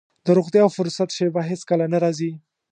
[0.25, 2.31] د روغتيا او فرصت شېبه هېڅ کله نه راځي.